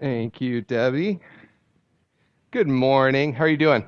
[0.00, 1.20] Thank you, Debbie.
[2.50, 3.32] Good morning.
[3.32, 3.84] How are you doing?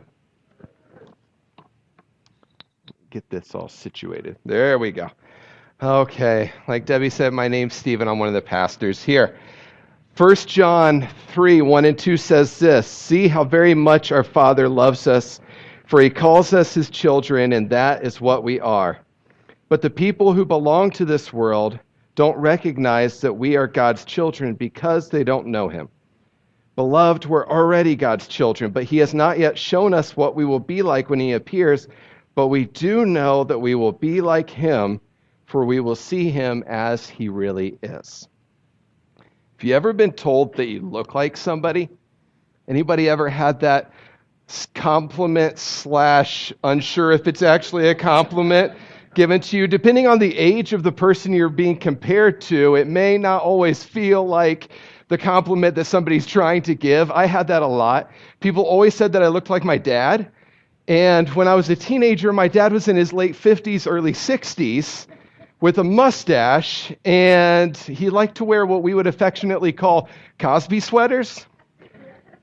[3.10, 4.37] Get this all situated.
[4.45, 5.08] There we go.
[5.83, 6.53] Okay.
[6.69, 8.07] Like Debbie said, my name's Stephen.
[8.07, 9.37] I'm one of the pastors here.
[10.16, 15.09] 1 John 3 1 and 2 says this See how very much our Father loves
[15.09, 15.41] us,
[15.86, 19.00] for he calls us his children, and that is what we are.
[19.68, 21.79] But the people who belong to this world
[22.14, 25.88] don't recognize that we are God's children because they don't know him.
[26.77, 30.61] Beloved, we're already God's children, but He has not yet shown us what we will
[30.61, 31.89] be like when He appears.
[32.34, 35.01] But we do know that we will be like Him,
[35.47, 38.29] for we will see Him as He really is.
[39.57, 41.89] Have you ever been told that you look like somebody?
[42.69, 43.91] Anybody ever had that
[44.75, 48.75] compliment slash unsure if it's actually a compliment
[49.15, 49.67] given to you?
[49.67, 53.83] Depending on the age of the person you're being compared to, it may not always
[53.83, 54.69] feel like
[55.09, 57.10] the compliment that somebody's trying to give.
[57.10, 58.11] I had that a lot.
[58.41, 60.31] People always said that I looked like my dad.
[60.89, 65.06] And when I was a teenager, my dad was in his late 50s, early 60s
[65.61, 70.08] with a mustache, and he liked to wear what we would affectionately call
[70.39, 71.47] Cosby sweaters,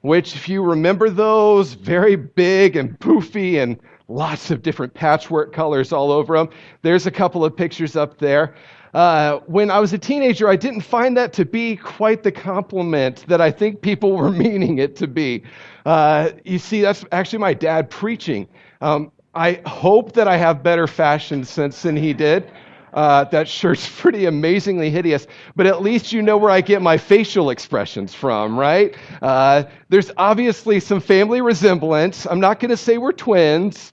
[0.01, 5.93] which, if you remember those, very big and poofy and lots of different patchwork colors
[5.93, 6.49] all over them.
[6.81, 8.55] There's a couple of pictures up there.
[8.93, 13.25] Uh, when I was a teenager, I didn't find that to be quite the compliment
[13.27, 15.43] that I think people were meaning it to be.
[15.85, 18.47] Uh, you see, that's actually my dad preaching.
[18.81, 22.51] Um, I hope that I have better fashion sense than he did.
[22.93, 26.97] Uh, that shirt's pretty amazingly hideous, but at least you know where I get my
[26.97, 28.95] facial expressions from, right?
[29.23, 32.27] Uh, there's obviously some family resemblance.
[32.27, 33.91] I'm not going to say we're twins,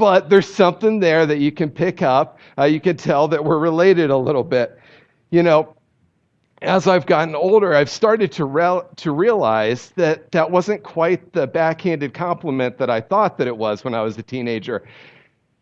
[0.00, 3.58] but there's something there that you can pick up uh, you can tell that we're
[3.58, 4.78] related a little bit.
[5.28, 5.76] You know,
[6.62, 12.14] as I've gotten older, I've started to, to realize that that wasn't quite the backhanded
[12.14, 14.88] compliment that I thought that it was when I was a teenager.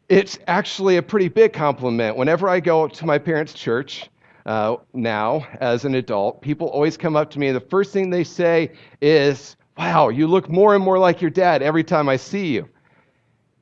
[0.09, 2.17] It's actually a pretty big compliment.
[2.17, 4.09] Whenever I go to my parents' church,
[4.47, 8.09] uh, now as an adult, people always come up to me, and the first thing
[8.11, 8.71] they say
[9.03, 12.69] is, Wow, you look more and more like your dad every time I see you.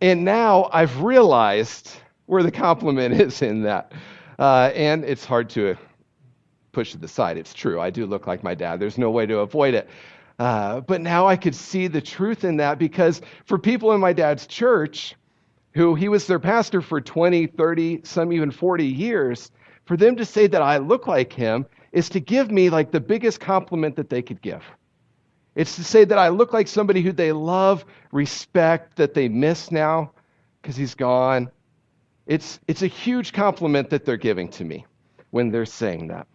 [0.00, 1.90] And now I've realized
[2.26, 3.92] where the compliment is in that.
[4.38, 5.76] Uh, and it's hard to
[6.72, 7.38] push it aside.
[7.38, 7.80] It's true.
[7.80, 8.80] I do look like my dad.
[8.80, 9.88] There's no way to avoid it.
[10.38, 14.12] Uh, but now I could see the truth in that because for people in my
[14.12, 15.14] dad's church,
[15.72, 19.50] who he was their pastor for 20, 30, some even 40 years,
[19.86, 23.00] for them to say that I look like him is to give me like the
[23.00, 24.62] biggest compliment that they could give.
[25.56, 29.72] It's to say that I look like somebody who they love, respect, that they miss
[29.72, 30.12] now
[30.60, 31.50] because he's gone,
[32.26, 34.84] it's, it's a huge compliment that they're giving to me
[35.30, 36.26] when they're saying that.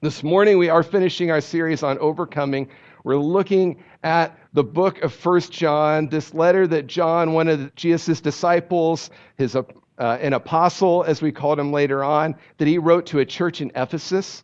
[0.00, 2.68] This morning, we are finishing our series on overcoming.
[3.04, 8.20] We're looking at the book of First John, this letter that John, one of Jesus'
[8.20, 9.64] disciples, his, uh,
[9.98, 13.70] an apostle, as we called him later on, that he wrote to a church in
[13.76, 14.42] Ephesus.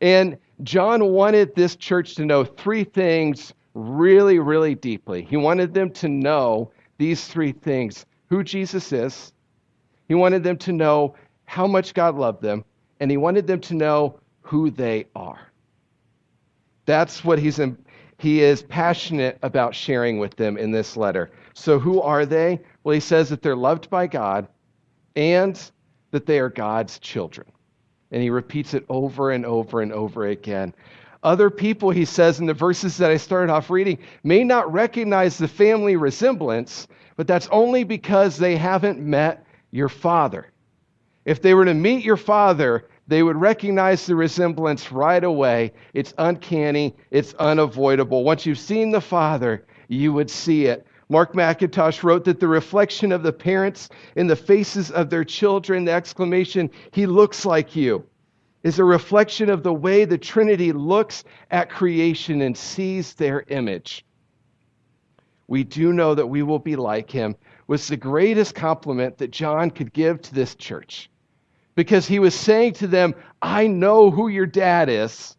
[0.00, 5.22] And John wanted this church to know three things really, really deeply.
[5.22, 9.32] He wanted them to know these three things who Jesus is,
[10.08, 11.14] he wanted them to know
[11.44, 12.64] how much God loved them,
[13.00, 15.40] and he wanted them to know who they are.
[16.86, 17.78] That's what he's in,
[18.18, 21.30] he is passionate about sharing with them in this letter.
[21.54, 22.60] So, who are they?
[22.82, 24.48] Well, he says that they're loved by God
[25.14, 25.60] and
[26.10, 27.46] that they are God's children.
[28.10, 30.74] And he repeats it over and over and over again.
[31.22, 35.36] Other people, he says in the verses that I started off reading, may not recognize
[35.36, 36.86] the family resemblance,
[37.16, 40.52] but that's only because they haven't met your father.
[41.24, 45.72] If they were to meet your father, they would recognize the resemblance right away.
[45.92, 48.22] It's uncanny, it's unavoidable.
[48.22, 50.86] Once you've seen the father, you would see it.
[51.08, 55.84] Mark McIntosh wrote that the reflection of the parents in the faces of their children,
[55.84, 58.04] the exclamation, He looks like you,
[58.62, 64.04] is a reflection of the way the Trinity looks at creation and sees their image.
[65.46, 67.36] We do know that we will be like Him
[67.68, 71.10] was the greatest compliment that John could give to this church
[71.76, 75.36] because he was saying to them, I know who your dad is,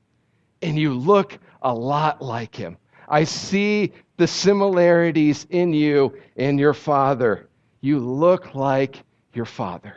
[0.61, 2.77] and you look a lot like him.
[3.09, 7.49] I see the similarities in you and your father.
[7.81, 9.03] You look like
[9.33, 9.95] your father.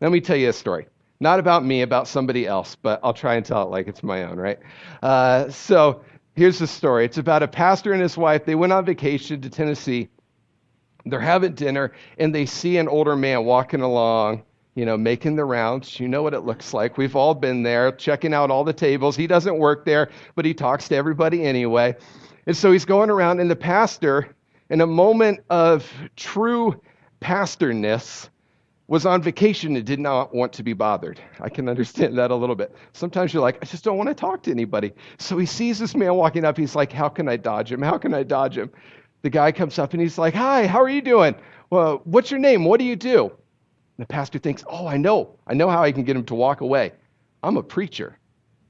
[0.00, 0.86] Let me tell you a story.
[1.20, 4.24] Not about me, about somebody else, but I'll try and tell it like it's my
[4.24, 4.58] own, right?
[5.02, 6.02] Uh, so
[6.34, 7.04] here's the story.
[7.04, 8.46] It's about a pastor and his wife.
[8.46, 10.08] They went on vacation to Tennessee
[11.06, 14.42] they're having dinner and they see an older man walking along
[14.74, 15.98] you know, making the rounds.
[15.98, 16.96] You know what it looks like.
[16.96, 19.16] We've all been there, checking out all the tables.
[19.16, 21.96] He doesn't work there, but he talks to everybody anyway.
[22.46, 24.34] And so he's going around, and the pastor,
[24.70, 26.80] in a moment of true
[27.20, 28.30] pastorness,
[28.90, 31.20] was on vacation and did not want to be bothered.
[31.40, 32.74] I can understand that a little bit.
[32.92, 34.92] Sometimes you're like, I just don't want to talk to anybody.
[35.18, 36.56] So he sees this man walking up.
[36.56, 37.82] He's like, How can I dodge him?
[37.82, 38.68] How can I dodge him?
[39.22, 41.36] The guy comes up and he's like, Hi, how are you doing?
[41.70, 42.64] Well, what's your name?
[42.64, 43.30] What do you do?
[44.00, 45.36] The pastor thinks, Oh, I know.
[45.46, 46.92] I know how I can get him to walk away.
[47.42, 48.16] I'm a preacher.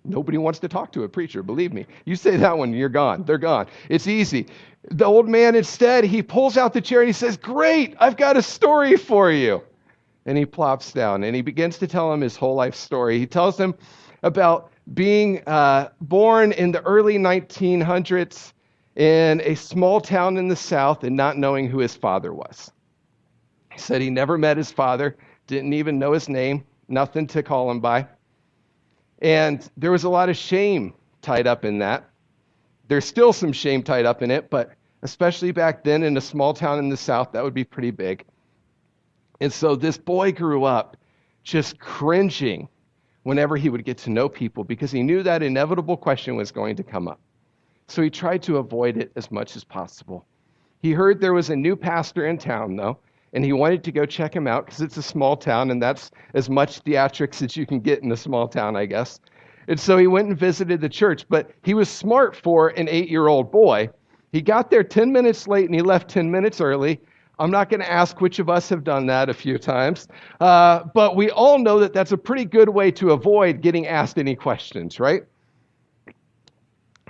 [0.04, 1.86] Nobody wants to talk to a preacher, believe me.
[2.04, 3.22] You say that one, you're gone.
[3.22, 3.68] They're gone.
[3.88, 4.48] It's easy.
[4.90, 8.36] The old man instead, he pulls out the chair and he says, Great, I've got
[8.36, 9.62] a story for you
[10.26, 13.18] and he plops down and he begins to tell him his whole life story.
[13.20, 13.76] He tells him
[14.24, 18.52] about being uh, born in the early 1900s
[18.96, 22.72] in a small town in the South and not knowing who his father was.
[23.72, 27.70] He said he never met his father, didn't even know his name, nothing to call
[27.70, 28.06] him by.
[29.22, 32.08] And there was a lot of shame tied up in that.
[32.88, 34.72] There's still some shame tied up in it, but
[35.02, 38.24] especially back then in a small town in the South, that would be pretty big.
[39.40, 40.96] And so this boy grew up
[41.42, 42.68] just cringing
[43.22, 46.76] whenever he would get to know people because he knew that inevitable question was going
[46.76, 47.20] to come up.
[47.88, 50.26] So he tried to avoid it as much as possible.
[50.80, 52.98] He heard there was a new pastor in town, though,
[53.32, 56.10] and he wanted to go check him out because it's a small town, and that's
[56.34, 59.20] as much theatrics as you can get in a small town, I guess.
[59.68, 63.08] And so he went and visited the church, but he was smart for an eight
[63.08, 63.90] year old boy.
[64.32, 67.00] He got there 10 minutes late and he left 10 minutes early
[67.40, 70.06] I'm not going to ask which of us have done that a few times,
[70.40, 74.18] uh, but we all know that that's a pretty good way to avoid getting asked
[74.18, 75.22] any questions, right?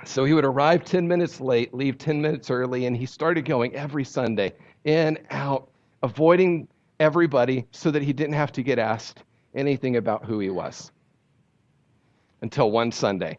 [0.04, 3.74] So he would arrive 10 minutes late, leave 10 minutes early, and he started going
[3.74, 5.68] every Sunday, in, out,
[6.02, 6.68] avoiding
[6.98, 9.22] everybody so that he didn't have to get asked
[9.54, 10.90] anything about who he was.
[12.42, 13.38] Until one Sunday,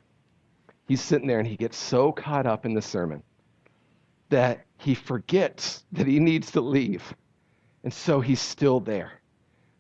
[0.88, 3.24] he's sitting there and he gets so caught up in the sermon
[4.30, 7.14] that he forgets that he needs to leave.
[7.84, 9.12] And so he's still there.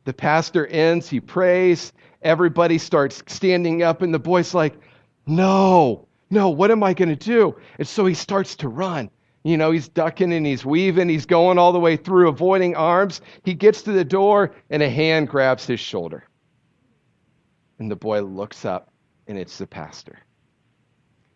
[0.05, 4.73] The pastor ends, he prays, everybody starts standing up, and the boy's like,
[5.27, 7.55] No, no, what am I going to do?
[7.77, 9.09] And so he starts to run.
[9.43, 13.21] You know, he's ducking and he's weaving, he's going all the way through, avoiding arms.
[13.43, 16.25] He gets to the door, and a hand grabs his shoulder.
[17.79, 18.91] And the boy looks up,
[19.27, 20.19] and it's the pastor.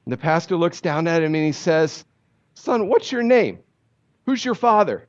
[0.06, 2.06] And the pastor looks down at him and he says,
[2.54, 3.60] Son, what's your name?
[4.26, 5.08] Who's your father?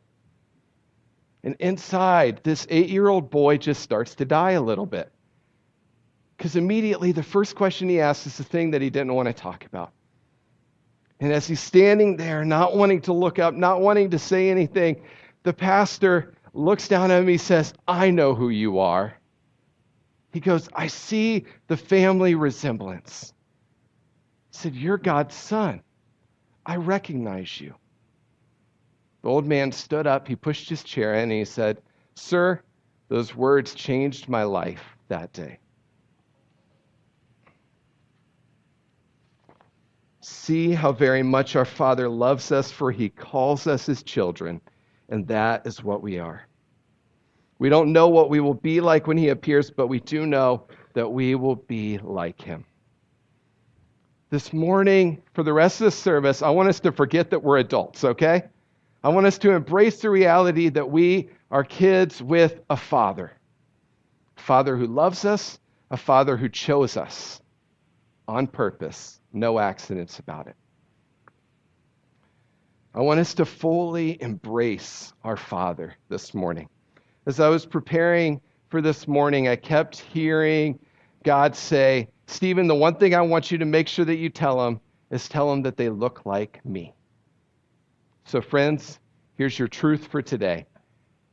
[1.45, 5.13] And inside, this eight year old boy just starts to die a little bit.
[6.37, 9.33] Because immediately, the first question he asks is the thing that he didn't want to
[9.33, 9.93] talk about.
[11.21, 15.03] And as he's standing there, not wanting to look up, not wanting to say anything,
[15.45, 17.29] the pastor looks down at him.
[17.29, 19.15] He says, I know who you are.
[20.33, 23.33] He goes, I see the family resemblance.
[24.53, 25.83] He said, You're God's son.
[26.67, 27.75] I recognize you.
[29.23, 31.81] The old man stood up, he pushed his chair in, and he said,
[32.17, 32.61] Sir,
[33.09, 35.59] those words changed my life that day.
[40.29, 44.61] See how very much our Father loves us, for he calls us his children,
[45.09, 46.47] and that is what we are.
[47.59, 50.67] We don't know what we will be like when he appears, but we do know
[50.95, 52.65] that we will be like him
[54.31, 57.59] this morning, for the rest of the service, I want us to forget that we're
[57.59, 58.43] adults, okay?
[59.05, 63.33] I want us to embrace the reality that we are kids with a father.
[64.37, 65.59] A father who loves us,
[65.91, 67.41] a father who chose us
[68.27, 70.57] on purpose, no accidents about it.
[72.95, 76.69] I want us to fully embrace our Father this morning.
[77.27, 78.41] As I was preparing
[78.71, 80.79] for this morning, I kept hearing
[81.23, 84.65] God say, Stephen, the one thing I want you to make sure that you tell
[84.65, 86.95] them is tell them that they look like me.
[88.25, 88.99] So, friends,
[89.37, 90.67] here's your truth for today.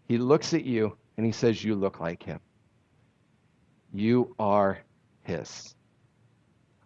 [0.07, 2.39] He looks at you and he says, You look like him.
[3.93, 4.79] You are
[5.24, 5.75] his.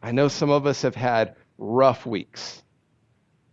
[0.08, 2.64] I know some of us have had rough weeks.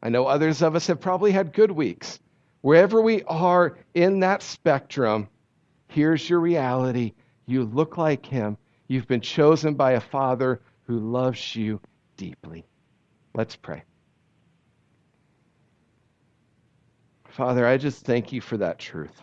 [0.00, 2.20] I know others of us have probably had good weeks.
[2.60, 5.28] Wherever we are in that spectrum,
[5.88, 7.14] here's your reality.
[7.46, 8.56] You look like him
[8.86, 11.80] You've been chosen by a Father who loves you
[12.16, 12.64] deeply.
[13.34, 13.82] Let's pray.
[17.30, 19.22] Father, I just thank you for that truth.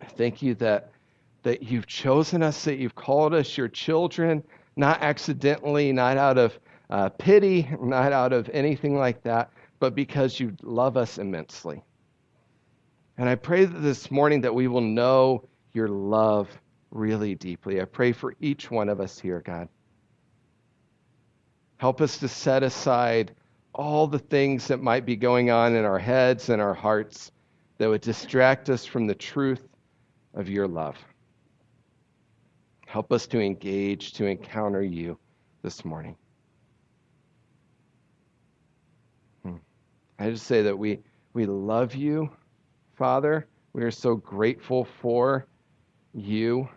[0.00, 0.92] I thank you that,
[1.42, 4.42] that you've chosen us, that you've called us your children,
[4.80, 6.58] not accidentally, not out of
[6.88, 11.84] uh, pity, not out of anything like that, but because you love us immensely.
[13.16, 16.48] And I pray that this morning that we will know your love
[16.90, 17.80] really deeply.
[17.80, 19.68] I pray for each one of us here, God.
[21.76, 23.34] Help us to set aside
[23.74, 27.30] all the things that might be going on in our heads and our hearts
[27.78, 29.68] that would distract us from the truth
[30.34, 30.96] of your love.
[32.90, 35.16] Help us to engage, to encounter you
[35.62, 36.16] this morning.
[39.44, 39.58] Hmm.
[40.18, 40.98] I just say that we,
[41.32, 42.28] we love you,
[42.96, 43.46] Father.
[43.74, 45.46] We are so grateful for
[46.14, 46.68] you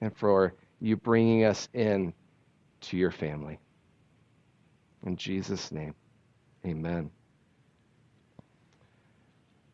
[0.00, 2.12] and for you bringing us in
[2.80, 3.60] to your family.
[5.06, 5.94] In Jesus' name,
[6.66, 7.12] amen.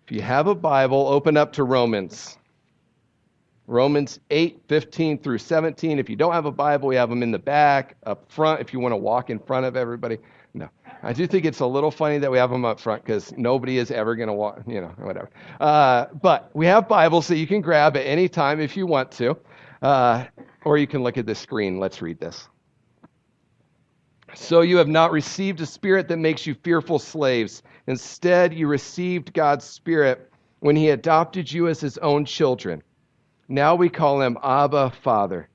[0.05, 2.37] If you have a Bible, open up to Romans.
[3.67, 5.99] Romans 8, 15 through 17.
[5.99, 8.73] If you don't have a Bible, we have them in the back, up front, if
[8.73, 10.19] you want to walk in front of everybody.
[10.55, 10.69] No.
[11.03, 13.79] I do think it's a little funny that we have them up front because nobody
[13.79, 15.31] is ever going to walk, you know, whatever.
[15.61, 19.11] Uh, but we have Bibles that you can grab at any time if you want
[19.13, 19.37] to.
[19.83, 20.25] Uh,
[20.65, 21.79] or you can look at the screen.
[21.79, 22.49] Let's read this.
[24.35, 27.63] So you have not received a spirit that makes you fearful slaves.
[27.87, 30.31] Instead, you received God's spirit
[30.61, 32.83] when he adopted you as his own children.
[33.49, 35.49] Now we call him Abba, Father.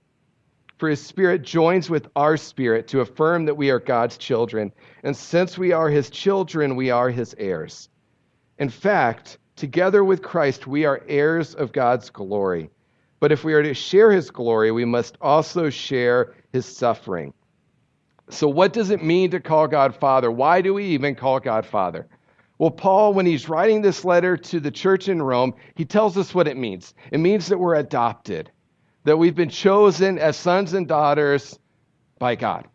[0.78, 4.72] For his spirit joins with our spirit to affirm that we are God's children.
[5.04, 7.90] And since we are his children, we are his heirs.
[8.58, 12.72] In fact, together with Christ, we are heirs of God's glory.
[13.20, 17.34] But if we are to share his glory, we must also share his suffering.
[18.30, 20.32] So, what does it mean to call God Father?
[20.32, 22.08] Why do we even call God Father?
[22.62, 26.36] Well, Paul, when he's writing this letter to the church in Rome, he tells us
[26.36, 26.94] what it means.
[27.10, 28.52] It means that we're adopted,
[29.04, 31.58] that we've been chosen as sons and daughters
[32.20, 32.68] by God.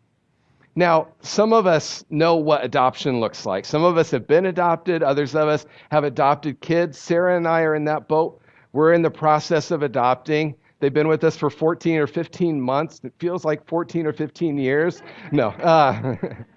[0.75, 3.65] Now, some of us know what adoption looks like.
[3.65, 6.99] Some of us have been adopted, others of us have adopted kids.
[6.99, 8.41] Sarah and I are in that boat.
[8.73, 10.57] We're in the process of adopting.
[10.81, 13.01] They've been with us for 14 or 15 months.
[13.05, 15.01] It feels like 14 or 15 years.
[15.31, 15.51] No.
[15.51, 16.17] Uh,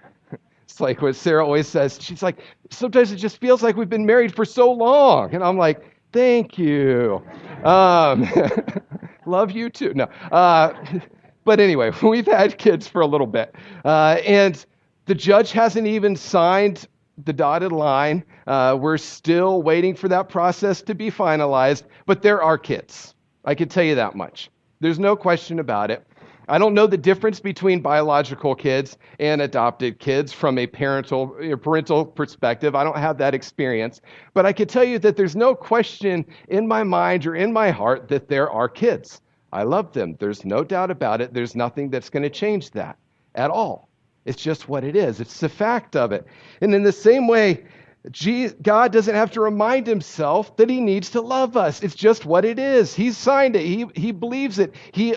[0.70, 1.98] It's like what Sarah always says.
[2.00, 2.38] She's like,
[2.70, 5.34] sometimes it just feels like we've been married for so long.
[5.34, 7.22] And I'm like, thank you.
[7.64, 8.28] Um,
[9.26, 9.92] love you too.
[9.94, 10.04] No.
[10.30, 10.72] Uh,
[11.44, 13.54] but anyway, we've had kids for a little bit.
[13.84, 14.64] Uh, and
[15.06, 16.86] the judge hasn't even signed
[17.24, 18.24] the dotted line.
[18.46, 23.14] Uh, we're still waiting for that process to be finalized, but there are kids.
[23.44, 24.50] I can tell you that much.
[24.78, 26.06] There's no question about it.
[26.50, 31.28] I don't know the difference between biological kids and adopted kids from a parental
[31.62, 32.74] parental perspective.
[32.74, 34.00] I don't have that experience,
[34.34, 37.70] but I can tell you that there's no question in my mind or in my
[37.70, 39.20] heart that there are kids.
[39.52, 40.16] I love them.
[40.18, 41.32] There's no doubt about it.
[41.32, 42.98] There's nothing that's going to change that
[43.36, 43.88] at all.
[44.24, 45.20] It's just what it is.
[45.20, 46.26] It's the fact of it.
[46.60, 47.64] And in the same way,
[48.62, 51.82] God doesn't have to remind himself that he needs to love us.
[51.82, 52.94] It's just what it is.
[52.94, 53.64] He's signed it.
[53.64, 54.74] He, he believes it.
[54.92, 55.14] He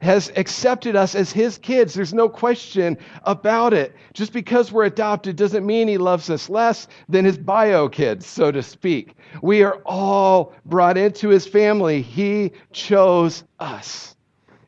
[0.00, 1.94] has accepted us as his kids.
[1.94, 3.94] There's no question about it.
[4.12, 8.52] Just because we're adopted doesn't mean he loves us less than his bio kids, so
[8.52, 9.14] to speak.
[9.42, 12.02] We are all brought into his family.
[12.02, 14.14] He chose us.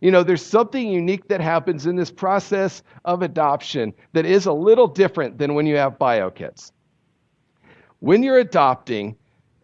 [0.01, 4.53] You know, there's something unique that happens in this process of adoption that is a
[4.53, 6.73] little different than when you have bio kids.
[7.99, 9.17] When you're adopting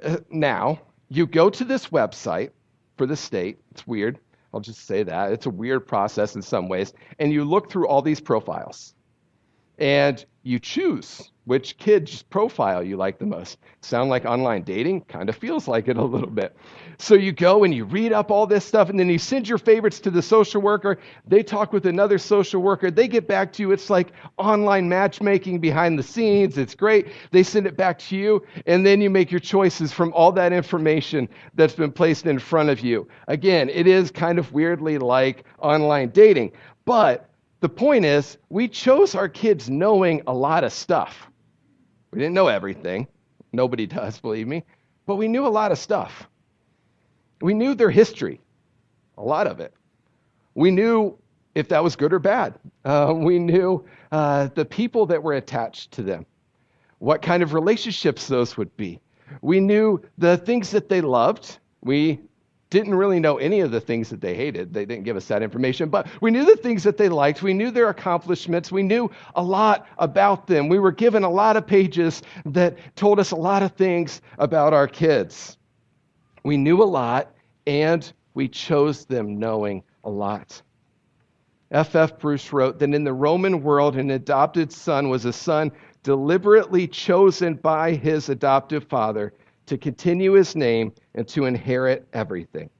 [0.03, 2.51] uh, now, you go to this website
[2.97, 3.59] for the state.
[3.71, 4.19] It's weird.
[4.55, 5.33] I'll just say that.
[5.33, 6.93] It's a weird process in some ways.
[7.19, 8.95] And you look through all these profiles
[9.79, 13.59] and you choose which kid's profile you like the most.
[13.81, 15.03] Sound like online dating?
[15.03, 16.57] Kind of feels like it a little bit.
[16.99, 19.59] So you go and you read up all this stuff, and then you send your
[19.59, 20.99] favorites to the social worker.
[21.27, 22.91] They talk with another social worker.
[22.91, 23.73] They get back to you.
[23.73, 26.57] It's like online matchmaking behind the scenes.
[26.57, 27.09] It's great.
[27.31, 30.53] They send it back to you, and then you make your choices from all that
[30.53, 33.07] information that's been placed in front of you.
[33.29, 36.53] Again, it is kind of weirdly like online dating,
[36.85, 37.29] but
[37.61, 41.31] the point is, we chose our kids knowing a lot of stuff.
[42.15, 43.09] We didn't know everything.
[43.53, 44.63] Nobody does, believe me.
[45.07, 46.29] But we knew a lot of stuff.
[47.41, 48.41] We knew their history,
[49.19, 49.75] a lot of it.
[50.55, 51.19] We knew
[51.55, 52.55] if that was good or bad.
[52.85, 56.27] Uh, we knew uh, the people that were attached to them,
[56.99, 59.01] what kind of relationships those would be.
[59.41, 61.61] We knew the things that they loved.
[61.81, 62.21] We
[62.71, 64.73] didn't really know any of the things that they hated.
[64.73, 67.43] They didn't give us that information, but we knew the things that they liked.
[67.43, 68.73] We knew their accomplishments.
[68.73, 70.69] We knew a lot about them.
[70.69, 74.73] We were given a lot of pages that told us a lot of things about
[74.73, 75.57] our kids.
[76.45, 77.35] We knew a lot,
[77.67, 80.61] and we chose them knowing a lot.
[81.71, 81.95] F.
[81.95, 82.19] F.
[82.19, 87.55] Bruce wrote that in the Roman world, an adopted son was a son deliberately chosen
[87.55, 89.33] by his adoptive father
[89.67, 92.71] to continue his name and to inherit everything.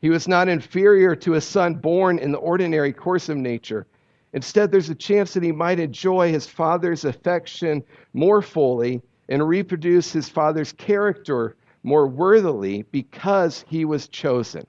[0.00, 3.86] He was not inferior to a son born in the ordinary course of nature.
[4.32, 10.12] Instead, there's a chance that he might enjoy his father's affection more fully and reproduce
[10.12, 14.66] his father's character more worthily because he was chosen.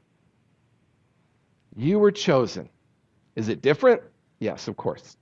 [1.76, 2.70] You were chosen.
[3.36, 4.02] Is it different?
[4.40, 5.18] Yes, of course.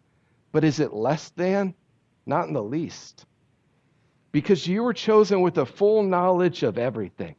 [0.52, 1.74] But is it less than?
[2.26, 3.26] Not in the least.
[4.32, 7.36] Because you were chosen with a full knowledge of everything.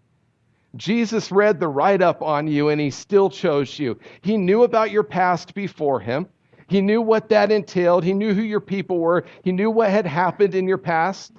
[0.77, 3.99] Jesus read the write up on you and he still chose you.
[4.21, 6.27] He knew about your past before him.
[6.69, 8.05] He knew what that entailed.
[8.05, 9.25] He knew who your people were.
[9.43, 11.33] He knew what had happened in your past.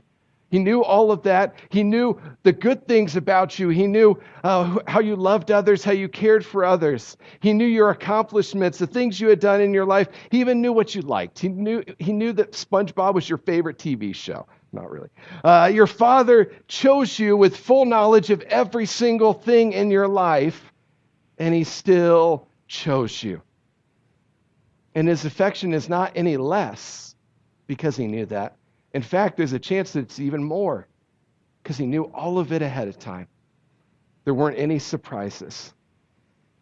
[0.50, 1.54] He knew all of that.
[1.70, 3.70] He knew the good things about you.
[3.70, 7.18] He knew uh, how you loved others, how you cared for others.
[7.40, 10.08] He knew your accomplishments, the things you had done in your life.
[10.32, 11.38] He even knew what you liked.
[11.38, 14.48] He knew, he knew that SpongeBob was your favorite TV show.
[14.72, 15.10] Not really.
[15.44, 20.72] Uh, your father chose you with full knowledge of every single thing in your life,
[21.38, 23.42] and he still chose you.
[24.94, 27.16] And his affection is not any less
[27.68, 28.58] because he knew that.
[28.94, 30.88] In fact, there's a chance that it's even more
[31.62, 33.28] because he knew all of it ahead of time.
[34.26, 35.74] There weren't any surprises.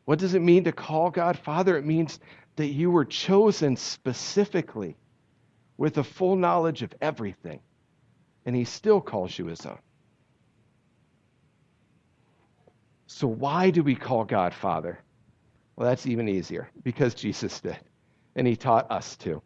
[0.05, 1.77] What does it mean to call God Father?
[1.77, 2.19] It means
[2.55, 4.95] that you were chosen specifically
[5.77, 7.59] with a full knowledge of everything,
[8.47, 9.77] and he still calls you his own.
[13.05, 14.99] So, why do we call God Father?
[15.75, 17.77] Well, that's even easier because Jesus did,
[18.35, 19.41] and he taught us to.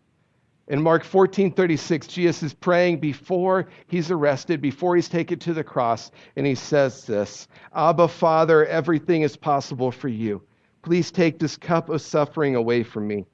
[0.68, 5.64] In Mark 14 36, Jesus is praying before he's arrested, before he's taken to the
[5.64, 10.44] cross, and he says this Abba, Father, everything is possible for you.
[10.84, 13.26] Please take this cup of suffering away from me.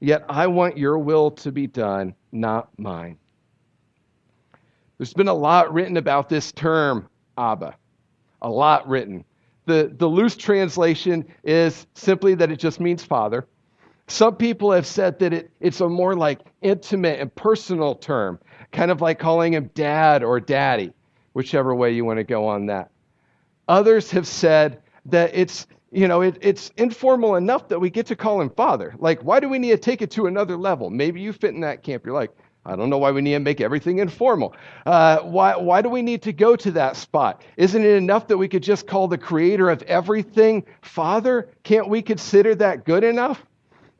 [0.00, 3.18] Yet I want your will to be done, not mine.
[5.02, 7.74] There's been a lot written about this term, Abba.
[8.40, 9.24] A lot written.
[9.66, 13.48] The, the loose translation is simply that it just means father.
[14.06, 18.38] Some people have said that it, it's a more like intimate and personal term,
[18.70, 20.92] kind of like calling him dad or daddy,
[21.32, 22.92] whichever way you want to go on that.
[23.66, 28.14] Others have said that it's you know it, it's informal enough that we get to
[28.14, 28.94] call him father.
[29.00, 30.90] Like, why do we need to take it to another level?
[30.90, 32.06] Maybe you fit in that camp.
[32.06, 32.30] You're like,
[32.64, 34.54] I don't know why we need to make everything informal.
[34.86, 37.42] Uh, why, why do we need to go to that spot?
[37.56, 41.48] Isn't it enough that we could just call the creator of everything Father?
[41.64, 43.44] Can't we consider that good enough?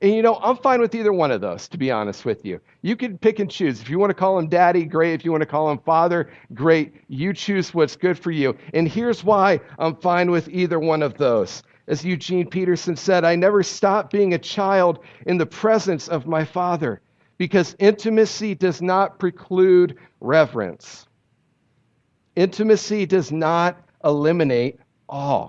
[0.01, 2.61] And you know, I'm fine with either one of those, to be honest with you.
[2.83, 3.81] You can pick and choose.
[3.81, 5.15] If you want to call him daddy, great.
[5.15, 6.95] If you want to call him father, great.
[7.09, 8.57] You choose what's good for you.
[8.75, 11.65] And here's why I'm fine with either one of those.
[11.89, 16.45] As Eugene Peterson said, I never stopped being a child in the presence of my
[16.45, 17.01] father
[17.43, 21.09] because intimacy does not preclude reverence.
[22.37, 24.79] Intimacy does not eliminate
[25.09, 25.49] awe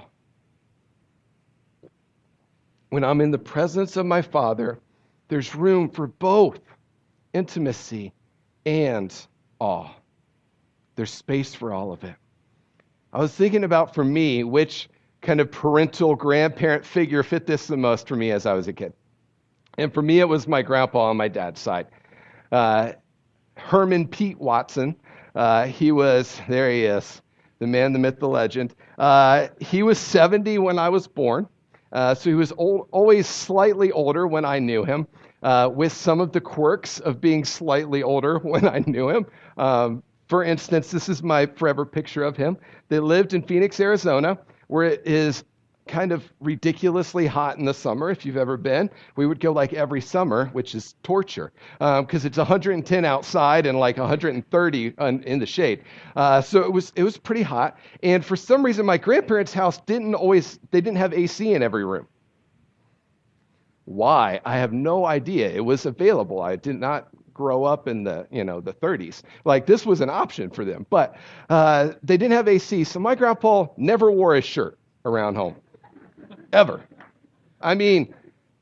[2.90, 4.80] when I'm in the presence of my Father,
[5.28, 6.62] there's room for both
[7.32, 8.12] intimacy
[8.66, 9.16] and
[9.60, 9.92] awe.
[10.96, 12.16] There's space for all of it.
[13.14, 14.90] I was thinking about for me, which
[15.22, 18.74] kind of parental grandparent figure fit this the most for me as I was a
[18.74, 18.94] kid.
[19.78, 21.88] And for me, it was my grandpa on my dad's side.
[22.52, 22.94] Uh,
[23.58, 24.96] Herman Pete Watson.
[25.36, 27.22] Uh, he was, there he is,
[27.60, 28.76] the man, the myth, the legend.
[28.98, 31.48] Uh, he was 70 when I was born.
[31.92, 35.08] Uh, so he was old, always slightly older when I knew him,
[35.44, 39.26] uh, with some of the quirks of being slightly older when I knew him.
[39.58, 42.58] Um, for instance, this is my forever picture of him.
[42.90, 45.44] They lived in Phoenix, Arizona, where it is
[45.88, 49.74] kind of ridiculously hot in the summer if you've ever been we would go like
[49.74, 54.94] every summer which is torture because um, it's 110 outside and like 130
[55.26, 55.84] in the shade.
[56.16, 57.78] Uh, so it was it was pretty hot.
[58.02, 61.86] And for some reason my grandparents house didn't always they didn't have ac in every
[61.86, 62.08] room.
[63.86, 64.40] Why?
[64.46, 65.50] I have no idea.
[65.50, 66.42] It was available.
[66.42, 70.10] I did not grow up in the you know the 30s like this was an
[70.10, 70.86] option for them.
[70.90, 71.16] But
[71.50, 75.56] uh, they didn't have ac so my grandpa never wore a shirt around home
[76.54, 76.82] ever.
[77.62, 78.14] I mean,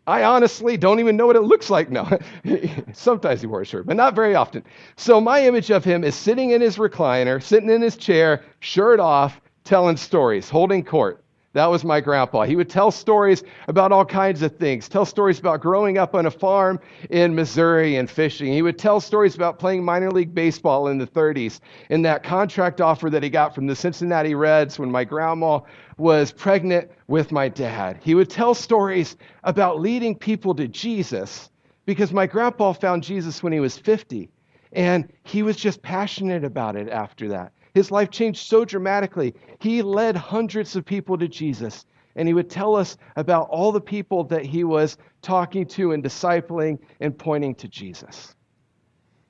[0.07, 2.09] I honestly don't even know what it looks like now.
[2.93, 4.63] Sometimes he wore a shirt, but not very often.
[4.95, 8.99] So my image of him is sitting in his recliner, sitting in his chair, shirt
[8.99, 11.23] off, telling stories, holding court.
[11.53, 12.43] That was my grandpa.
[12.43, 16.25] He would tell stories about all kinds of things, tell stories about growing up on
[16.25, 18.53] a farm in Missouri and fishing.
[18.53, 21.59] He would tell stories about playing minor league baseball in the 30s
[21.89, 25.59] and that contract offer that he got from the Cincinnati Reds when my grandma
[25.97, 27.99] was pregnant with my dad.
[28.01, 31.49] He would tell stories about leading people to Jesus
[31.85, 34.29] because my grandpa found Jesus when he was 50
[34.71, 37.51] and he was just passionate about it after that.
[37.73, 39.33] His life changed so dramatically.
[39.59, 43.81] He led hundreds of people to Jesus and he would tell us about all the
[43.81, 48.35] people that he was talking to and discipling and pointing to Jesus.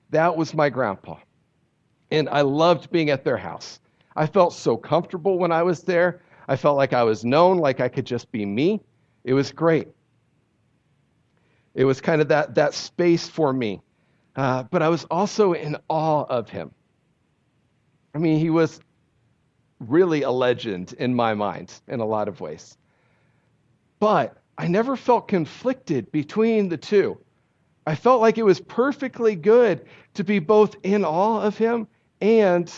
[0.10, 1.18] That was my grandpa.
[2.10, 3.80] And I loved being at their house.
[4.16, 6.22] I felt so comfortable when I was there.
[6.48, 8.82] I felt like I was known, like I could just be me.
[9.24, 9.88] It was great.
[11.74, 13.82] It was kind of that, that space for me.
[14.36, 16.72] Uh, but I was also in awe of him.
[18.13, 18.80] I mean, he was
[19.80, 22.78] really a legend in my mind in a lot of ways.
[24.00, 27.17] But I never felt conflicted between the two.
[27.86, 31.88] I felt like it was perfectly good to be both in awe of him
[32.19, 32.71] and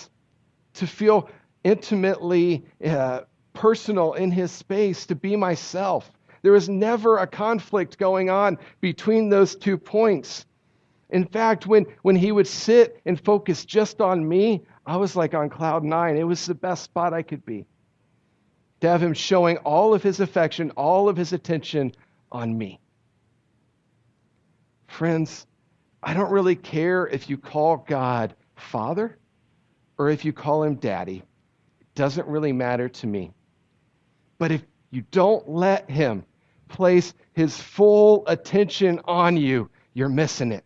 [0.75, 1.29] to feel
[1.63, 3.21] intimately uh,
[3.53, 6.11] personal in his space, to be myself.
[6.41, 10.45] There was never a conflict going on between those two points.
[11.09, 15.33] In fact, when, when he would sit and focus just on me, I was like
[15.33, 16.17] on cloud nine.
[16.17, 17.65] It was the best spot I could be.
[18.81, 21.93] To have him showing all of his affection, all of his attention
[22.31, 22.79] on me.
[24.87, 25.47] Friends,
[26.01, 29.17] I don't really care if you call God Father
[29.97, 31.23] or if you call him Daddy.
[31.79, 33.31] It doesn't really matter to me.
[34.37, 36.25] But if you don't let him
[36.67, 40.65] place his full attention on you, you're missing it.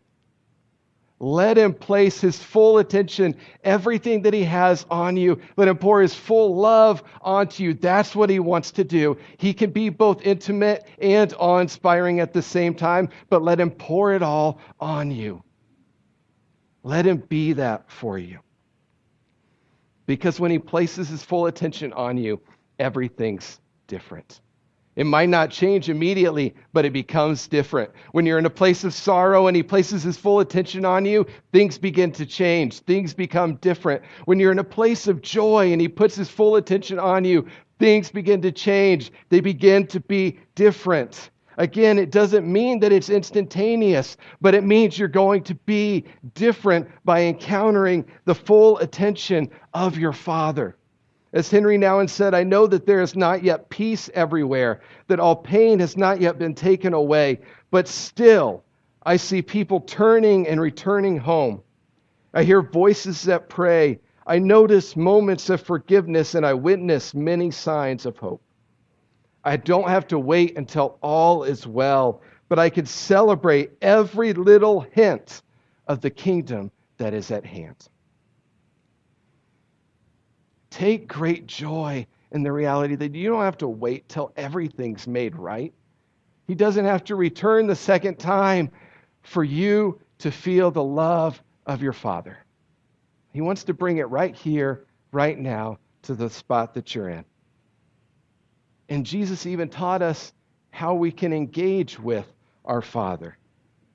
[1.19, 5.41] Let him place his full attention, everything that he has on you.
[5.55, 7.73] Let him pour his full love onto you.
[7.73, 9.17] That's what he wants to do.
[9.37, 13.71] He can be both intimate and awe inspiring at the same time, but let him
[13.71, 15.41] pour it all on you.
[16.83, 18.39] Let him be that for you.
[20.05, 22.39] Because when he places his full attention on you,
[22.77, 24.39] everything's different.
[24.97, 27.91] It might not change immediately, but it becomes different.
[28.13, 31.27] When you're in a place of sorrow and he places his full attention on you,
[31.51, 32.79] things begin to change.
[32.79, 34.01] Things become different.
[34.25, 37.45] When you're in a place of joy and he puts his full attention on you,
[37.77, 39.11] things begin to change.
[39.29, 41.29] They begin to be different.
[41.57, 46.87] Again, it doesn't mean that it's instantaneous, but it means you're going to be different
[47.05, 50.75] by encountering the full attention of your Father.
[51.33, 55.35] As Henry Nouwen said, I know that there is not yet peace everywhere, that all
[55.35, 58.63] pain has not yet been taken away, but still
[59.03, 61.61] I see people turning and returning home.
[62.33, 63.99] I hear voices that pray.
[64.25, 68.41] I notice moments of forgiveness, and I witness many signs of hope.
[69.43, 74.81] I don't have to wait until all is well, but I can celebrate every little
[74.81, 75.41] hint
[75.87, 77.87] of the kingdom that is at hand.
[80.77, 85.35] Take great joy in the reality that you don't have to wait till everything's made
[85.35, 85.73] right.
[86.45, 88.69] He doesn't have to return the second time
[89.23, 92.37] for you to feel the love of your Father.
[93.33, 97.25] He wants to bring it right here, right now, to the spot that you're in.
[98.87, 100.31] And Jesus even taught us
[100.69, 102.31] how we can engage with
[102.65, 103.35] our Father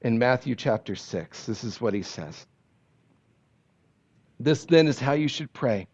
[0.01, 1.47] in Matthew chapter 6.
[1.47, 2.45] This is what he says.
[4.40, 5.87] This then is how you should pray.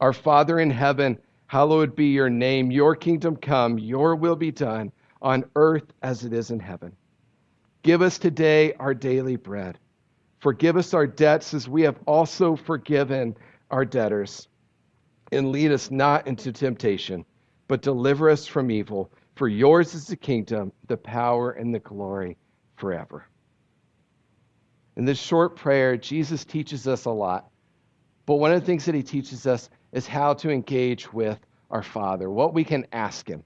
[0.00, 2.70] Our Father in heaven, hallowed be your name.
[2.70, 6.94] Your kingdom come, your will be done on earth as it is in heaven.
[7.82, 9.78] Give us today our daily bread.
[10.38, 13.36] Forgive us our debts as we have also forgiven
[13.70, 14.46] our debtors.
[15.32, 17.24] And lead us not into temptation,
[17.66, 19.10] but deliver us from evil.
[19.34, 22.36] For yours is the kingdom, the power, and the glory
[22.76, 23.26] forever.
[24.96, 27.50] In this short prayer, Jesus teaches us a lot.
[28.26, 31.38] But one of the things that he teaches us is how to engage with
[31.70, 33.42] our Father, what we can ask Him,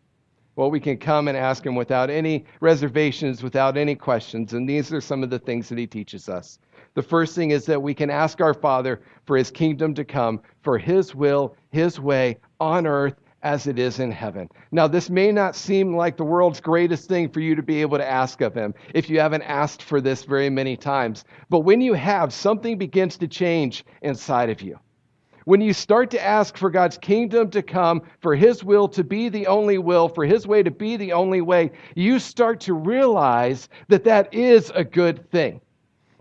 [0.55, 4.53] what we can come and ask Him without any reservations, without any questions.
[4.53, 6.59] And these are some of the things that He teaches us.
[6.95, 10.41] The first thing is that we can ask our Father for His kingdom to come,
[10.63, 14.49] for His will, His way on earth as it is in heaven.
[14.71, 17.99] Now, this may not seem like the world's greatest thing for you to be able
[17.99, 21.25] to ask of Him if you haven't asked for this very many times.
[21.51, 24.79] But when you have, something begins to change inside of you.
[25.45, 29.29] When you start to ask for God's kingdom to come, for His will to be
[29.29, 33.69] the only will, for His way to be the only way, you start to realize
[33.89, 35.61] that that is a good thing.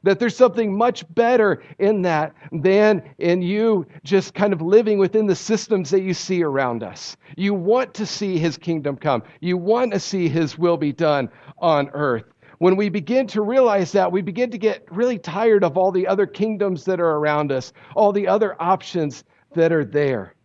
[0.04, 5.28] That there's something much better in that than in you just kind of living within
[5.28, 7.16] the systems that you see around us.
[7.38, 11.30] You want to see His kingdom come, you want to see His will be done
[11.60, 12.26] on earth
[12.62, 16.06] when we begin to realize that, we begin to get really tired of all the
[16.06, 19.24] other kingdoms that are around us, all the other options
[19.56, 20.36] that are there.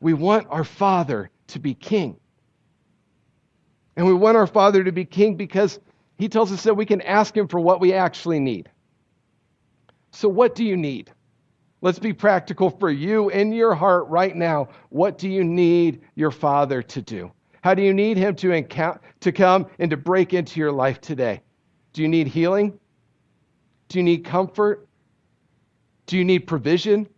[0.00, 2.18] We want our Father to be king.
[3.96, 5.78] And we want our Father to be king because
[6.18, 8.68] he tells us that we can ask him for what we actually need.
[10.10, 11.12] So, what do you need?
[11.82, 14.70] Let's be practical for you in your heart right now.
[14.88, 17.30] What do you need your Father to do?
[17.62, 21.00] How do you need Him to, encount- to come and to break into your life
[21.00, 21.42] today?
[21.92, 22.78] Do you need healing?
[23.88, 24.86] Do you need comfort?
[26.06, 27.08] Do you need provision?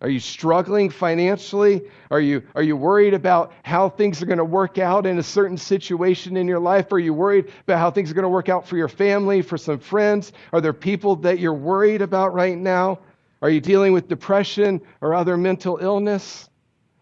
[0.00, 1.82] Are you struggling financially?
[2.10, 5.22] Are you, are you worried about how things are going to work out in a
[5.22, 6.92] certain situation in your life?
[6.92, 9.56] Are you worried about how things are going to work out for your family, for
[9.56, 10.32] some friends?
[10.52, 12.98] Are there people that you're worried about right now?
[13.40, 16.48] Are you dealing with depression or other mental illness?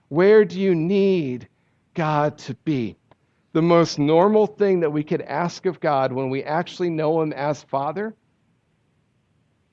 [0.08, 1.48] Where do you need
[1.94, 2.96] God to be?
[3.54, 7.32] The most normal thing that we could ask of God when we actually know Him
[7.32, 8.12] as Father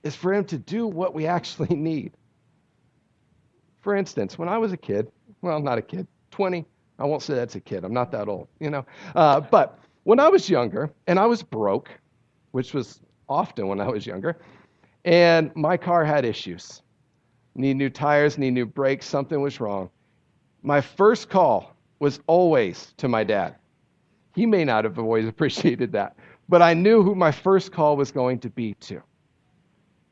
[0.04, 2.14] is for Him to do what we actually need.
[3.82, 6.64] For instance, when I was a kid, well, not a kid, 20,
[7.00, 8.86] I won't say that's a kid, I'm not that old, you know.
[9.16, 11.90] Uh, but when I was younger and I was broke,
[12.52, 14.38] which was often when I was younger,
[15.06, 16.84] and my car had issues
[17.56, 19.90] need new tires, need new brakes, something was wrong.
[20.62, 23.56] My first call was always to my dad.
[24.34, 26.16] He may not have always appreciated that,
[26.50, 29.02] but I knew who my first call was going to be to.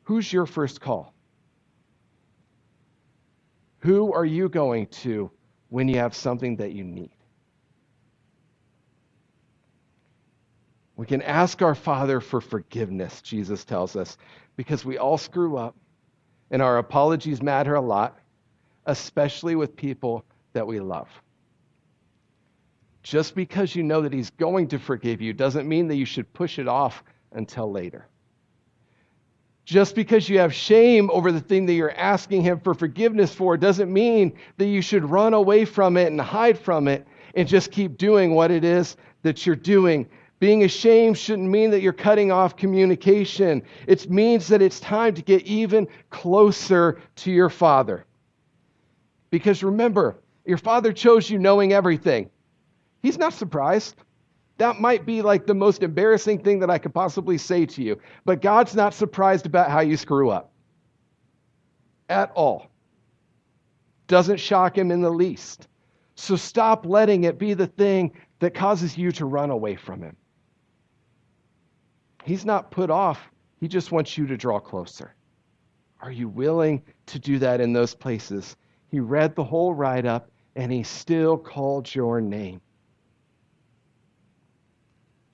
[0.04, 1.14] Who's your first call?
[3.78, 5.30] Who are you going to
[5.68, 7.12] when you have something that you need?
[10.96, 14.18] We can ask our Father for forgiveness, Jesus tells us,
[14.56, 15.74] because we all screw up
[16.50, 18.18] and our apologies matter a lot,
[18.84, 21.08] especially with people that we love.
[23.02, 26.32] Just because you know that He's going to forgive you doesn't mean that you should
[26.32, 28.06] push it off until later.
[29.64, 33.56] Just because you have shame over the thing that you're asking Him for forgiveness for
[33.56, 37.70] doesn't mean that you should run away from it and hide from it and just
[37.70, 40.08] keep doing what it is that you're doing.
[40.40, 43.62] Being ashamed shouldn't mean that you're cutting off communication.
[43.86, 48.06] It means that it's time to get even closer to your Father.
[49.30, 52.30] Because remember, your Father chose you knowing everything.
[53.02, 53.96] He's not surprised.
[54.58, 57.98] That might be like the most embarrassing thing that I could possibly say to you.
[58.24, 60.52] But God's not surprised about how you screw up
[62.10, 62.66] at all.
[64.06, 65.68] Doesn't shock him in the least.
[66.14, 70.16] So stop letting it be the thing that causes you to run away from him.
[72.24, 75.14] He's not put off, he just wants you to draw closer.
[76.02, 78.56] Are you willing to do that in those places?
[78.88, 82.60] He read the whole write up and he still called your name.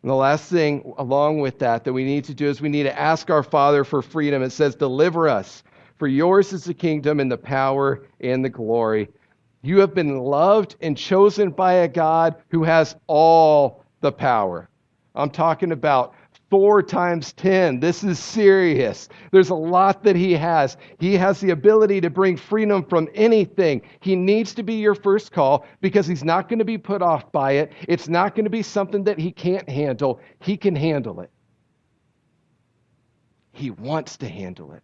[0.06, 2.84] And the last thing, along with that, that we need to do is we need
[2.84, 4.40] to ask our Father for freedom.
[4.40, 5.64] It says, Deliver us,
[5.98, 9.08] for yours is the kingdom and the power and the glory.
[9.62, 14.68] You have been loved and chosen by a God who has all the power.
[15.16, 16.14] I'm talking about
[16.50, 17.80] four times 10.
[17.80, 19.08] This is serious.
[19.32, 20.76] There's a lot that he has.
[20.98, 23.82] He has the ability to bring freedom from anything.
[24.00, 27.30] He needs to be your first call because he's not going to be put off
[27.32, 27.72] by it.
[27.88, 30.20] It's not going to be something that he can't handle.
[30.40, 31.30] He can handle it.
[33.52, 34.82] He wants to handle it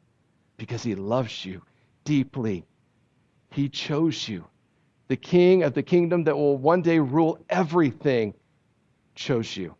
[0.56, 1.62] because he loves you
[2.04, 2.64] deeply.
[3.50, 4.46] He chose you.
[5.08, 8.34] The king of the kingdom that will one day rule everything
[9.14, 9.76] chose you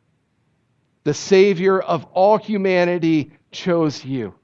[1.05, 4.35] the Savior of all humanity, chose you.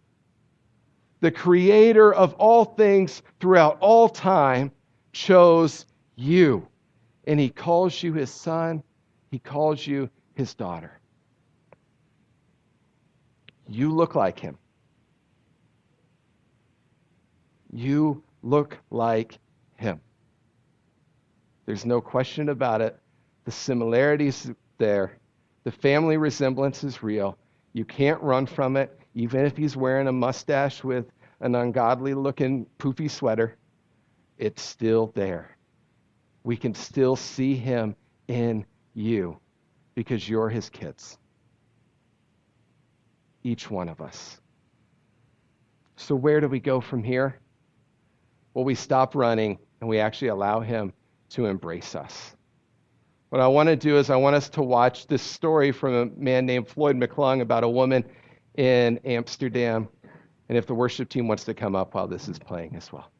[1.21, 4.73] The Creator of all things throughout all time
[5.13, 6.67] chose you.
[7.27, 8.83] And He calls you His Son,
[9.31, 10.99] He calls you His daughter.
[13.69, 14.59] You look like Him.
[17.73, 19.39] You look like
[19.77, 20.01] Him.
[21.67, 22.99] There's no question about it.
[23.45, 25.19] The similarities there
[25.65, 27.37] the family resemblance is real.
[27.73, 31.07] You can't run from it, even if he's wearing a mustache with
[31.41, 33.57] an ungodly looking poofy sweater.
[34.39, 35.57] It's still there.
[36.45, 37.95] We can still see him
[38.29, 39.39] in you
[39.95, 41.19] because you're his kids.
[43.43, 44.41] Each one of us.
[45.97, 47.41] So, where do we go from here?
[48.55, 50.93] Well, we stop running and we actually allow him
[51.31, 52.35] to embrace us.
[53.31, 56.07] What I want to do is I want us to watch this story from a
[56.19, 58.05] man named Floyd McClung about a woman
[58.57, 59.89] in Amsterdam.
[60.49, 63.11] And if the worship team wants to come up while this is playing as well.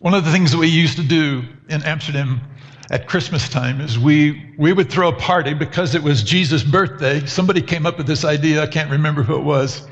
[0.00, 2.40] One of the things that we used to do in Amsterdam
[2.90, 7.24] at Christmas time is we, we would throw a party because it was Jesus' birthday.
[7.26, 9.86] Somebody came up with this idea, I can't remember who it was,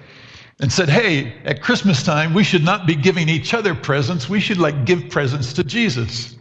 [0.59, 4.29] and said, Hey, at Christmas time, we should not be giving each other presents.
[4.29, 6.35] We should like give presents to Jesus.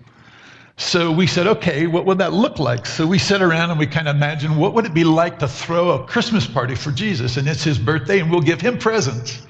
[0.80, 2.86] So we said, okay, what would that look like?
[2.86, 5.48] So we sat around and we kind of imagined what would it be like to
[5.48, 7.36] throw a Christmas party for Jesus?
[7.36, 9.46] And it's his birthday and we'll give him presents.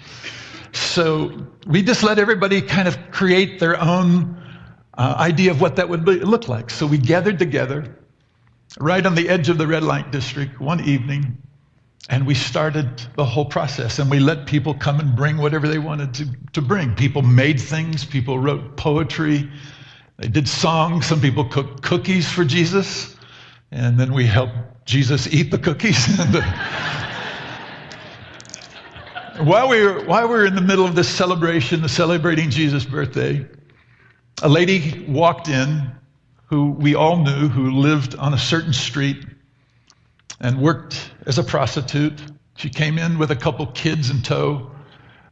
[0.74, 4.44] So we just let everybody kind of create their own
[4.98, 6.72] uh, idea of what that would be, look like.
[6.72, 7.96] So we gathered together
[8.80, 11.38] right on the edge of the red light district one evening,
[12.10, 14.00] and we started the whole process.
[14.00, 16.96] And we let people come and bring whatever they wanted to, to bring.
[16.96, 19.48] People made things, people wrote poetry,
[20.20, 21.06] they did songs.
[21.06, 23.16] Some people cooked cookies for Jesus,
[23.72, 26.08] and then we helped Jesus eat the cookies.
[29.40, 32.84] while we were while we were in the middle of this celebration, the celebrating Jesus'
[32.84, 33.48] birthday,
[34.42, 35.90] a lady walked in
[36.48, 39.26] who we all knew who lived on a certain street
[40.42, 42.22] and worked as a prostitute.
[42.58, 44.72] She came in with a couple kids in tow.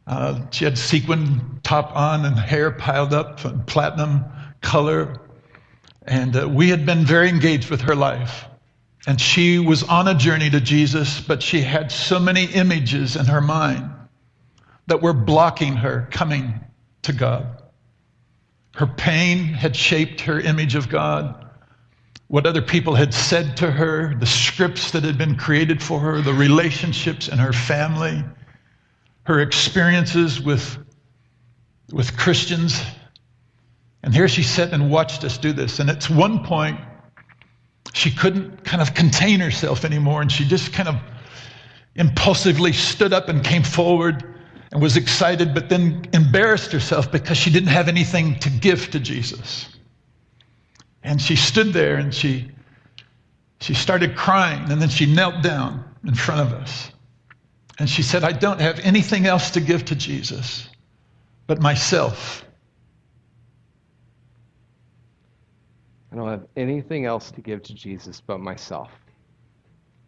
[0.06, 4.24] Uh, she had sequin top on and hair piled up and platinum
[4.60, 5.20] color.
[6.02, 8.44] And uh, we had been very engaged with her life.
[9.06, 13.26] And she was on a journey to Jesus, but she had so many images in
[13.26, 13.90] her mind
[14.86, 16.60] that were blocking her coming
[17.02, 17.62] to God.
[18.74, 21.46] Her pain had shaped her image of God.
[22.28, 26.20] What other people had said to her, the scripts that had been created for her,
[26.20, 28.22] the relationships in her family,
[29.24, 30.78] her experiences with,
[31.92, 32.80] with Christians.
[34.02, 35.80] And here she sat and watched us do this.
[35.80, 36.80] And at one point,
[37.92, 40.22] she couldn't kind of contain herself anymore.
[40.22, 40.96] And she just kind of
[41.96, 44.24] impulsively stood up and came forward
[44.70, 49.00] and was excited, but then embarrassed herself because she didn't have anything to give to
[49.00, 49.68] Jesus.
[51.02, 52.50] And she stood there and she,
[53.60, 56.90] she started crying, and then she knelt down in front of us.
[57.78, 60.68] And she said, I don't have anything else to give to Jesus
[61.46, 62.44] but myself.
[66.18, 68.90] Don't have anything else to give to Jesus but myself.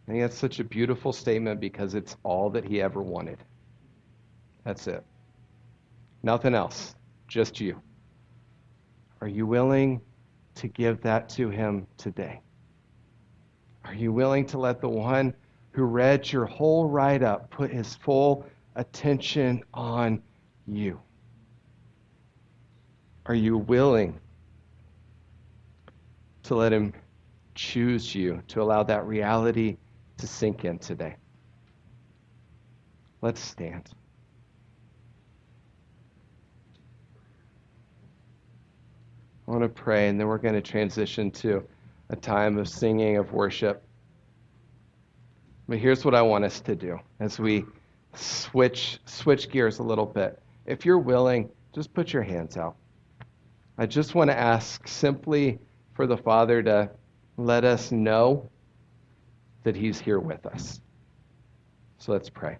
[0.07, 3.37] I think that's such a beautiful statement because it's all that he ever wanted.
[4.63, 5.03] That's it.
[6.23, 6.95] Nothing else,
[7.27, 7.81] just you.
[9.21, 10.01] Are you willing
[10.55, 12.41] to give that to Him today?
[13.85, 15.33] Are you willing to let the one
[15.71, 18.45] who read your whole write up put his full
[18.75, 20.21] attention on
[20.67, 20.99] you?
[23.25, 24.19] Are you willing
[26.51, 26.91] to let Him
[27.55, 29.77] choose you, to allow that reality
[30.17, 31.15] to sink in today?
[33.21, 33.89] Let's stand.
[39.47, 41.63] I want to pray, and then we're going to transition to
[42.09, 43.81] a time of singing, of worship.
[45.69, 47.63] But here's what I want us to do as we
[48.13, 50.37] switch switch gears a little bit.
[50.65, 52.75] If you're willing, just put your hands out.
[53.77, 55.57] I just want to ask simply
[56.01, 56.89] for the Father to
[57.37, 58.49] let us know
[59.61, 60.81] that He's here with us.
[61.99, 62.57] So let's pray.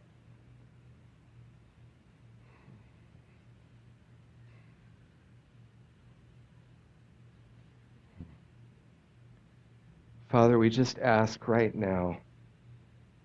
[10.30, 12.18] Father, we just ask right now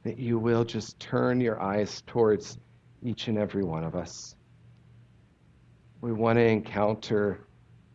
[0.02, 2.56] that you will just turn your eyes towards
[3.02, 4.34] each and every one of us.
[6.00, 7.46] We want to encounter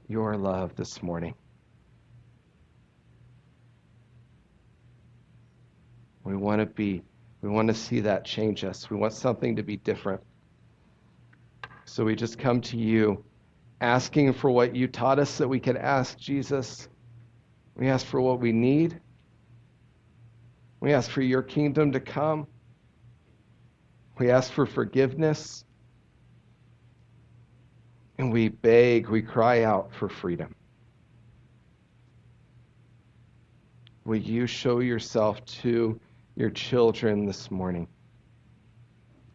[0.08, 1.34] your love this morning.
[6.32, 7.04] We want to be,
[7.42, 8.90] we want to see that change us.
[8.90, 10.22] We want something to be different.
[11.84, 13.26] So we just come to you
[13.82, 16.88] asking for what you taught us that we could ask Jesus.
[17.76, 18.98] We ask for what we need.
[20.80, 22.48] We ask for your kingdom to come.
[24.18, 25.66] We ask for forgiveness.
[28.18, 30.56] And we beg, we cry out for freedom.
[34.06, 36.00] Will you show yourself to
[36.42, 37.88] your children this morning?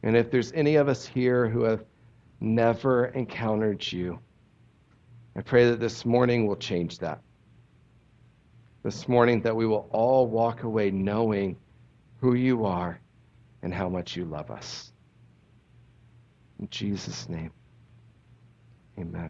[0.03, 1.85] And if there's any of us here who have
[2.41, 4.19] never encountered you,
[5.35, 7.21] I pray that this morning will change that
[8.87, 11.57] this morning that we will all walk away knowing
[12.21, 13.01] who you are
[13.63, 14.93] and how much you love us.
[16.61, 17.51] In Jesus' name,
[18.97, 19.29] amen.